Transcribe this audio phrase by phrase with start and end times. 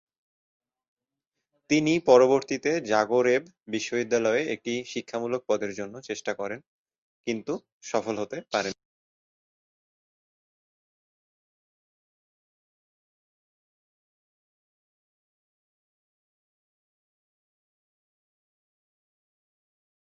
[1.69, 3.41] তিনি পরবর্তীতে জাগরেব
[3.67, 6.59] বিশ্ববিদ্যালয়ে একটি শিক্ষামূলক পদের জন্য চেষ্টা করেন
[7.27, 7.53] কিন্তু
[7.83, 8.83] সফল হতে পারেন নি।